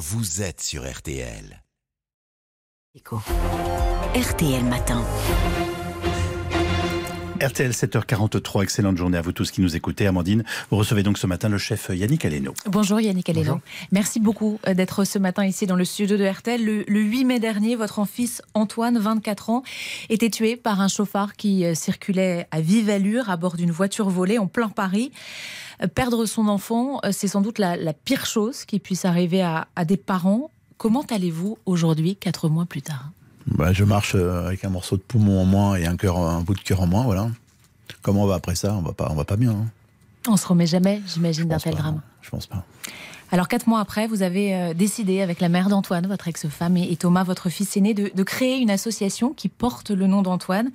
[0.00, 1.62] vous êtes sur RTL.
[4.14, 5.04] RTL Matin.
[7.40, 10.06] RTL 7h43, excellente journée à vous tous qui nous écoutez.
[10.06, 12.52] Amandine, vous recevez donc ce matin le chef Yannick Aleno.
[12.66, 13.60] Bonjour Yannick Aleno.
[13.92, 16.62] Merci beaucoup euh, d'être ce matin ici dans le studio de RTL.
[16.62, 19.62] Le, 8 mai dernier, votre fils Antoine, 24 ans,
[20.10, 24.10] était tué par un chauffard qui euh, circulait à vive allure à bord d'une voiture
[24.10, 25.10] volée en plein Paris.
[25.82, 29.96] Euh, perdre son enfant, c'est sans doute la, pire chose qui puisse arriver à, des
[29.96, 30.50] parents.
[30.76, 33.10] Comment allez-vous aujourd'hui, quatre mois plus tard?
[33.50, 36.40] Bah, je marche euh, avec un morceau de poumon en moins et un, cœur, un
[36.40, 37.28] bout de cœur en moins, voilà.
[38.02, 38.74] Comment on va après ça?
[38.74, 39.50] On va pas, on va pas bien.
[39.50, 39.66] Hein.
[40.28, 42.00] On se remet jamais, j'imagine, d'un tel drame.
[42.22, 42.64] Je pense pas.
[43.32, 46.96] Alors quatre mois après, vous avez euh, décidé avec la mère d'Antoine, votre ex-femme, et,
[46.96, 50.70] Thomas, votre fils aîné, de, créer une association qui porte le nom d'Antoine.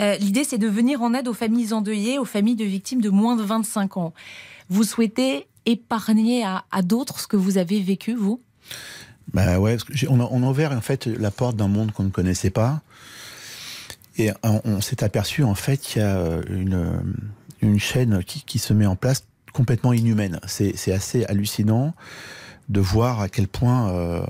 [0.00, 3.10] Euh, l'idée, c'est de venir en aide aux familles endeuillées, aux familles de victimes de
[3.10, 4.12] moins de 25 ans.
[4.68, 8.40] Vous souhaitez épargner à, à d'autres ce que vous avez vécu, vous?
[9.34, 9.76] Bah ouais,
[10.08, 12.82] on, a, on a ouvert en fait la porte d'un monde qu'on ne connaissait pas.
[14.18, 17.00] Et on, s'est aperçu en fait qu'il y a euh, une, euh,
[17.62, 20.38] une chaîne qui, qui, se met en place complètement inhumaine.
[20.46, 21.94] C'est assez hallucinant
[22.68, 24.22] de voir à quel point euh,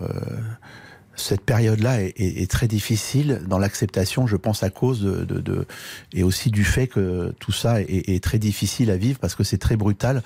[1.17, 5.67] cette période-là est, est, très difficile dans l'acceptation, je pense, à cause de, de, de,
[6.13, 9.43] et aussi du fait que tout ça est, est très difficile à vivre parce que
[9.43, 10.23] c'est très brutal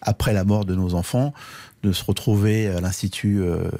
[0.00, 1.34] après la mort de nos enfants
[1.84, 3.70] de se retrouver à l'institut euh,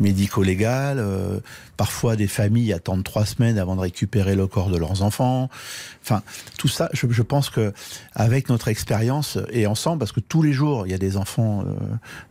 [0.00, 0.98] médico-légal.
[0.98, 1.40] Euh,
[1.76, 5.50] parfois, des familles attendent trois semaines avant de récupérer le corps de leurs enfants.
[6.02, 6.22] Enfin,
[6.56, 7.72] tout ça, je, je pense que
[8.14, 11.64] avec notre expérience et ensemble, parce que tous les jours, il y a des enfants
[11.66, 11.74] euh,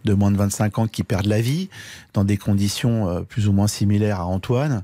[0.05, 1.69] de moins de 25 ans qui perdent la vie
[2.13, 4.83] dans des conditions plus ou moins similaires à Antoine.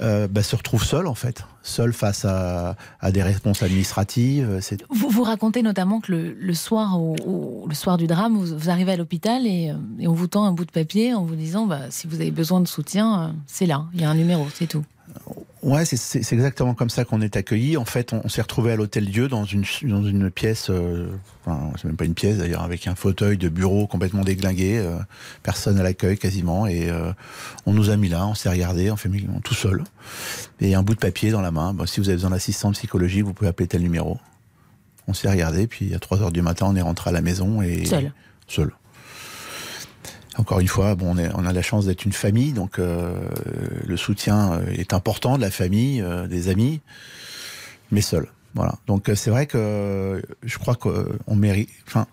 [0.00, 2.74] Euh, bah, se retrouve seul en fait, seul face à,
[3.12, 4.60] des réponses administratives.
[4.90, 6.98] Vous, vous racontez notamment que le, soir,
[7.96, 11.14] du drame, vous, arrivez à l'hôpital euh, et, on vous tend un bout de papier
[11.14, 14.04] en vous disant bah, si vous avez besoin de soutien, euh, c'est là, il y
[14.04, 14.84] a un numéro, c'est tout.
[15.64, 17.78] Ouais, c'est exactement comme ça qu'on est accueilli.
[17.78, 21.08] En fait, on, s'est retrouvé à l'hôtel Dieu dans une, dans une pièce, euh,
[21.46, 24.98] enfin, c'est même pas une pièce d'ailleurs, avec un fauteuil de bureau complètement déglingué, euh,
[25.42, 27.12] personne à l'accueil quasiment, et euh,
[27.64, 29.08] on nous a mis là, on s'est regardé, on fait
[29.42, 29.82] tout seul,
[30.60, 31.74] et un bout de papier dans la main.
[31.86, 34.18] si vous avez besoin d'assistance psychologique, vous pouvez appeler tel numéro.
[35.08, 37.62] On s'est regardé, puis à 3 heures du matin, on est rentré à la maison
[37.62, 38.12] et seul.
[38.48, 38.70] Seul.
[40.36, 43.28] Encore une fois, bon, on, a la chance d'être une famille, donc euh,
[43.86, 46.80] le soutien est important de la famille, euh, des amis,
[47.92, 48.28] mais seul.
[48.54, 48.76] Voilà.
[48.86, 51.70] Donc c'est vrai que je crois qu'on mérite.
[51.86, 52.06] Enfin,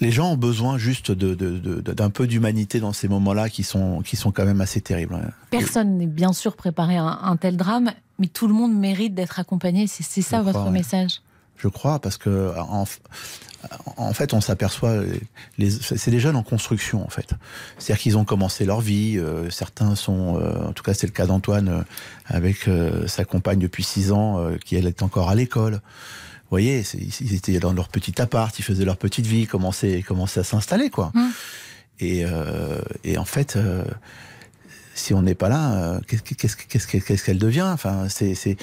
[0.00, 4.32] les gens ont besoin juste d'un peu d'humanité dans ces moments-là qui sont, qui sont
[4.32, 5.18] quand même assez terribles.
[5.50, 9.40] Personne n'est bien sûr préparé à un, tel drame, mais tout le monde mérite d'être
[9.40, 9.86] accompagné.
[9.86, 11.20] C'est ça votre message?
[11.56, 12.52] Je crois, parce que
[13.96, 15.02] en fait, on s'aperçoit,
[15.58, 17.30] c'est des jeunes en construction, en fait.
[17.78, 19.18] C'est-à-dire qu'ils ont commencé leur vie.
[19.18, 21.82] Euh, certains sont, euh, en tout cas, c'est le cas d'Antoine euh,
[22.26, 22.68] avec
[23.06, 25.74] sa compagne depuis six ans, qui elle est encore à l'école.
[25.74, 26.84] Vous voyez,
[27.20, 30.90] ils étaient dans leur petit appart, ils faisaient leur petite vie, commençaient, commençaient à s'installer,
[30.90, 31.10] quoi.
[31.14, 31.28] Mmh.
[32.00, 32.24] Et,
[33.04, 33.58] et, en fait,
[34.94, 37.70] si on n'est pas là, qu'est-ce qu'elle devient?
[37.72, 38.56] Enfin, c'est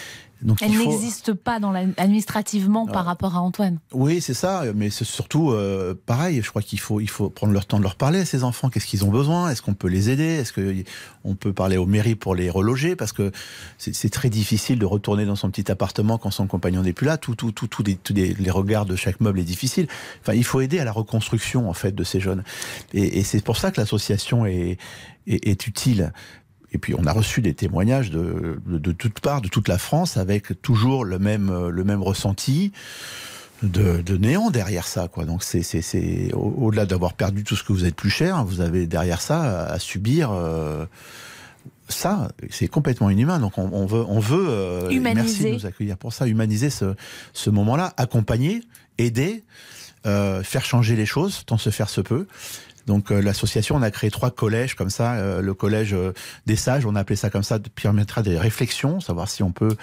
[0.61, 3.79] elle n'existe pas dans administrativement par rapport à Antoine.
[3.93, 6.41] Oui, c'est ça, mais c'est surtout euh, pareil.
[6.41, 8.69] Je crois qu'il faut, il faut prendre leur temps de leur parler à ces enfants.
[8.69, 9.49] Qu'est-ce qu'ils ont besoin?
[9.49, 10.23] Est-ce qu'on peut les aider?
[10.23, 12.95] Est-ce qu'on peut parler aux mairies pour les reloger?
[12.95, 13.31] Parce que
[13.77, 17.17] c'est très difficile de retourner dans son petit appartement quand son compagnon n'est plus là.
[17.17, 19.87] Tout, tout, tout, tout, les, regards de chaque meuble est difficile.
[20.21, 22.43] Enfin, il faut aider à la reconstruction en fait de ces jeunes.
[22.93, 24.77] Et, c'est pour ça que l'association est,
[25.27, 26.11] est, est utile.
[26.71, 30.17] Et puis on a reçu des témoignages de, de, toutes parts, de toute la France,
[30.17, 32.71] avec toujours le même, le même ressenti.
[33.63, 35.07] De, de, néant derrière ça.
[35.07, 35.25] Quoi.
[35.25, 38.87] Donc c'est, c'est, au-delà d'avoir perdu tout ce que vous êtes plus cher, vous avez
[38.87, 40.87] derrière ça à, subir euh,
[41.87, 42.29] ça.
[42.49, 43.37] C'est complètement inhumain.
[43.37, 46.95] Donc on, veut, on veut euh, merci de nous accueillir pour ça, humaniser ce,
[47.33, 48.63] ce moment-là, accompagner,
[48.97, 49.43] aider,
[50.07, 52.25] euh, faire changer les choses, tant se faire se peut.
[52.87, 55.13] Donc euh, l'association, on a créé trois collèges comme ça.
[55.13, 56.13] Euh, le collège euh,
[56.45, 59.75] des sages, on a appelé ça comme ça, permettra des réflexions, savoir si on peut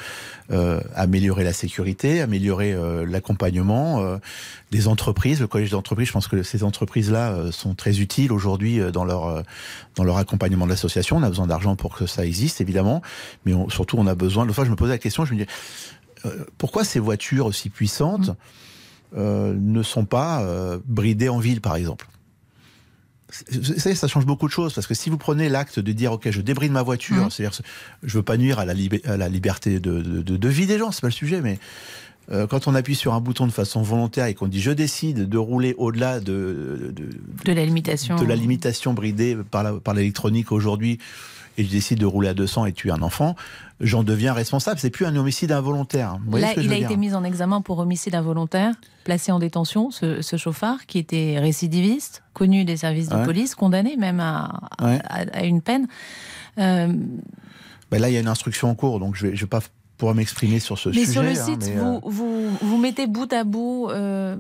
[0.95, 2.75] améliorer la sécurité, améliorer
[3.07, 4.19] l'accompagnement
[4.71, 5.41] des entreprises.
[5.41, 9.43] Le collège d'entreprise, je pense que ces entreprises-là sont très utiles aujourd'hui dans leur
[9.97, 11.17] dans leur accompagnement de l'association.
[11.17, 13.03] On a besoin d'argent pour que ça existe, évidemment,
[13.45, 14.45] mais surtout on a besoin.
[14.45, 15.47] L'autre fois, je me posais la question, je me dis
[16.57, 18.31] pourquoi ces voitures aussi puissantes
[19.15, 19.53] mmh.
[19.53, 20.43] ne sont pas
[20.87, 22.07] bridées en ville, par exemple?
[23.31, 26.31] Ça, ça change beaucoup de choses parce que si vous prenez l'acte de dire ok
[26.31, 27.31] je débride ma voiture, mmh.
[27.31, 27.61] c'est-à-dire
[28.03, 30.93] je veux pas nuire à la, à la liberté de, de, de, vie des gens,
[30.93, 31.59] c'est pas le sujet, mais
[32.31, 35.29] euh, quand on appuie sur un bouton de façon volontaire et qu'on dit je décide
[35.29, 37.09] de rouler au-delà de, de,
[37.45, 40.99] de, la limitation, de la limitation bridée par l'électronique aujourd'hui,
[41.59, 43.35] et je décide de rouler à 200 et tuer un enfant,
[43.81, 44.79] j'en deviens responsable.
[44.79, 46.19] C'est plus un homicide involontaire.
[46.33, 50.37] Là, il a été mis en examen pour homicide involontaire, placé en détention, ce, ce
[50.37, 55.89] chauffard qui était récidiviste, connu des services de police, condamné même à, à, une peine.
[56.59, 56.93] Euh...
[57.91, 59.49] Ben là, il y a une instruction en cours, donc je ne vais, je vais
[59.49, 59.63] pas
[59.99, 61.13] pouvoir m'exprimer sur ce mais sujet.
[61.13, 64.37] Sur le hein, site, vous, euh, vous, vous, mettez bout à bout euh,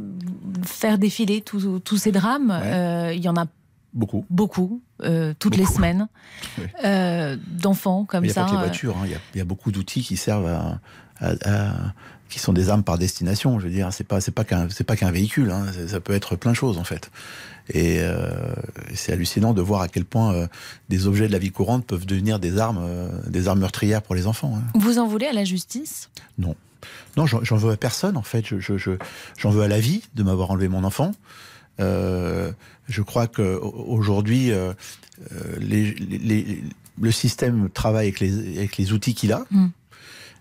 [0.64, 2.50] faire défiler tous ces drames.
[2.50, 3.46] Euh, il y en a
[3.94, 4.25] Beaucoup.
[4.31, 6.08] Beaucoup, euh, toutes les semaines,
[6.84, 8.30] euh, d'enfants comme ça.
[8.30, 9.06] Il n'y a pas que les voitures, hein.
[9.34, 10.48] il, y a, beaucoup d'outils qui servent
[11.20, 11.74] à,
[12.28, 13.58] qui sont des armes par destination.
[13.58, 15.50] Je veux dire, c'est pas c'est pas qu'un c'est pas qu'un véhicule.
[15.50, 15.66] Hein.
[15.86, 17.10] Ça peut être plein de choses en fait.
[17.70, 18.30] Et euh,
[18.94, 20.48] c'est hallucinant de voir à quel point
[20.88, 24.26] des objets de la vie courante peuvent devenir des armes des armes meurtrières pour les
[24.26, 24.58] enfants.
[24.58, 24.62] Hein.
[24.74, 26.10] Vous en voulez à la justice?
[26.38, 26.54] Non.
[27.16, 28.46] Non, j'en veux à personne en fait.
[28.46, 28.76] Je, j'en
[29.36, 31.12] je, veux à la vie de m'avoir enlevé mon enfant.
[31.80, 32.52] Euh,
[32.88, 34.72] je crois qu'aujourd'hui, euh,
[35.32, 35.92] euh
[37.00, 39.44] le système travaille avec les, avec les outils qu'il a.
[39.50, 39.69] Mm.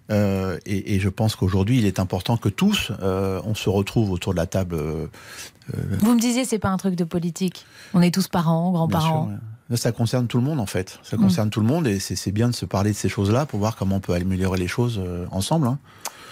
[0.09, 4.11] Euh, et, et, je pense qu'aujourd'hui, il est important que tous, euh, on se retrouve
[4.11, 4.75] autour de la table.
[4.75, 5.07] Euh,
[5.99, 7.65] Vous me disiez, c'est pas un truc de politique.
[7.93, 9.31] On est tous parents, grands-parents.
[9.75, 10.97] Ça concerne tout le monde en fait.
[11.03, 11.19] Ça mm.
[11.19, 13.75] concerne tout le monde et c'est bien de se parler de ces choses-là pour voir
[13.75, 15.67] comment on peut améliorer les choses ensemble.
[15.67, 15.77] Hein.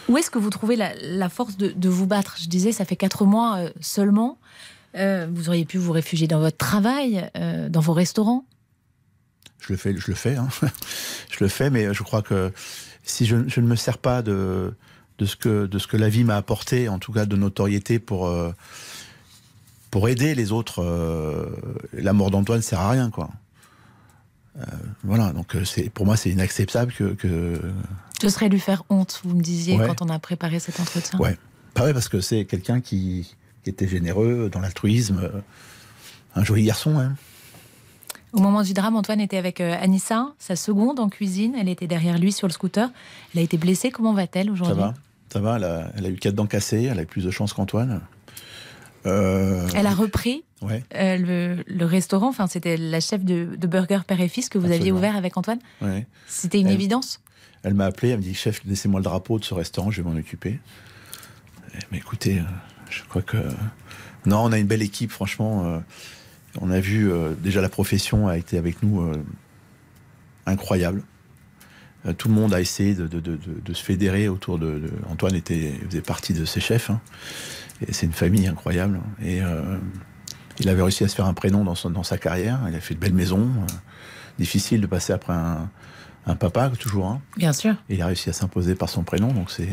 [0.08, 2.38] Où est-ce que vous trouvez la, la force de, de, vous battre?
[2.40, 4.38] Je disais, ça fait quatre mois seulement.
[4.96, 8.46] Euh, vous auriez pu vous réfugier dans votre travail, euh, dans vos restaurants
[9.60, 10.48] Je le fais, je le fais, hein.
[11.32, 12.52] je le fais, mais je crois que
[13.04, 14.74] si je, ne me sers pas de,
[15.18, 18.00] de, ce que, de ce que la vie m'a apporté, en tout cas de notoriété
[18.00, 18.54] pour, euh,
[19.92, 20.82] pour aider les autres,
[21.94, 23.30] la mort d'Antoine ne sert à rien, quoi.
[25.04, 27.62] voilà, donc c'est pour moi c'est inacceptable que, que,
[28.22, 31.20] Ce serait lui faire honte, vous me disiez quand on a préparé cet entretien.
[31.20, 31.38] Ouais,
[31.76, 33.36] vrai parce que c'est quelqu'un qui
[33.66, 35.20] qui était généreux dans l'altruisme.
[35.24, 35.42] Euh,
[36.36, 37.00] un joli garçon.
[37.00, 37.16] Hein.
[38.32, 41.56] Au moment du drame, Antoine était avec euh, Anissa, sa seconde en cuisine.
[41.60, 42.90] Elle était derrière lui sur le scooter.
[43.34, 43.90] Elle a été blessée.
[43.90, 44.94] Comment va-t-elle aujourd'hui Ça va.
[45.34, 45.90] Ça va.
[45.98, 46.84] Elle a, eu quatre dents cassées.
[46.84, 48.02] Elle a eu plus de chance qu'Antoine.
[49.08, 50.84] Euh, elle a repris ouais.
[50.92, 52.30] le, restaurant.
[52.30, 55.60] Enfin, c'était la chef de, Burger Père et Fils que vous aviez ouvert avec Antoine.
[55.82, 56.06] Ouais.
[56.28, 57.20] C'était une évidence.
[57.64, 58.10] Elle m'a appelé.
[58.10, 59.90] Elle me dit chef, laissez-moi le drapeau de ce restaurant.
[59.90, 60.60] Je vais m'en occuper.
[61.92, 62.42] Mais écoutez,
[62.90, 63.38] je crois que
[64.26, 65.66] non, on a une belle équipe, franchement.
[65.66, 65.80] Euh,
[66.62, 69.24] on a vu euh, déjà la profession a été avec nous euh,
[70.46, 71.04] incroyable.
[72.18, 76.46] tout le monde a essayé de, se fédérer autour de, Antoine était faisait partie de
[76.46, 76.90] ses chefs.
[76.90, 77.02] Hein.
[77.86, 79.00] et c'est une famille incroyable.
[79.24, 79.42] Et
[80.60, 82.60] il avait réussi à se faire un prénom dans, dans sa carrière.
[82.70, 83.50] Il a fait de belles maisons.
[84.38, 87.08] difficile de passer après un, papa toujours.
[87.08, 87.22] Hein.
[87.38, 87.76] Bien sûr.
[87.90, 89.68] Et il a réussi à s'imposer par son prénom, donc c'est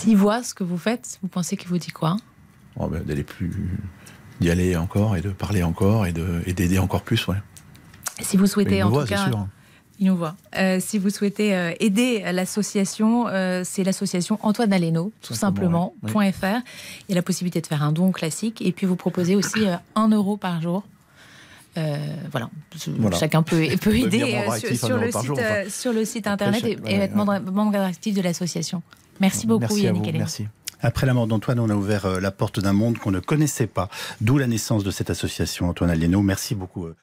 [0.00, 2.16] s'il voit ce que vous faites, vous pensez qu'il vous dit quoi?
[2.76, 3.52] Oh ben, D'aller plus.
[4.40, 7.36] d'y aller encore et de parler encore et d'aider encore plus, ouais.
[8.20, 9.30] Si vous souhaitez, en tout cas.
[9.98, 10.34] Il nous voit.
[10.56, 16.14] Euh, si vous souhaitez euh, aider l'association, euh, c'est l'association Antoine Aleno, tout simplement, .fr.
[16.16, 19.66] Il y a la possibilité de faire un don classique et puis vous proposez aussi
[19.96, 20.84] 1 euro par jour.
[21.76, 22.48] voilà.
[23.18, 24.42] chacun peut, peut aider
[24.74, 28.82] sur, le site, sur le site internet et, être membre actif de l'association.
[29.20, 30.48] Merci beaucoup, merci Yannick Merci.
[30.82, 33.66] Après la mort d'Antoine, on a ouvert euh, la porte d'un monde qu'on ne connaissait
[33.66, 33.88] pas,
[34.20, 36.22] d'où la naissance de cette association Antoine Alieno.
[36.22, 36.86] Merci beaucoup.
[36.86, 36.96] Euh.